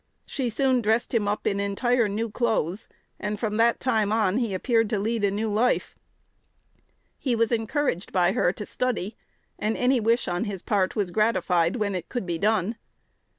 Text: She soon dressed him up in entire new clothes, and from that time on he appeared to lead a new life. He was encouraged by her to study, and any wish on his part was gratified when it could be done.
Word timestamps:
She 0.25 0.49
soon 0.49 0.81
dressed 0.81 1.13
him 1.13 1.27
up 1.27 1.45
in 1.45 1.59
entire 1.59 2.07
new 2.07 2.31
clothes, 2.31 2.87
and 3.19 3.39
from 3.39 3.57
that 3.57 3.79
time 3.79 4.11
on 4.11 4.37
he 4.39 4.55
appeared 4.55 4.89
to 4.89 4.97
lead 4.97 5.23
a 5.23 5.29
new 5.29 5.53
life. 5.53 5.93
He 7.19 7.35
was 7.35 7.51
encouraged 7.51 8.11
by 8.11 8.31
her 8.31 8.51
to 8.51 8.65
study, 8.65 9.15
and 9.59 9.77
any 9.77 9.99
wish 9.99 10.27
on 10.27 10.45
his 10.45 10.63
part 10.63 10.95
was 10.95 11.11
gratified 11.11 11.75
when 11.75 11.93
it 11.93 12.09
could 12.09 12.25
be 12.25 12.39
done. 12.39 12.77